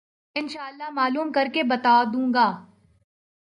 ان 0.35 0.47
شاءاللہ 0.47 0.89
معلوم 0.89 1.31
کر 1.31 1.47
کے 1.53 1.63
بتا 1.63 2.03
دوں 2.13 2.33
گا۔ 2.33 2.47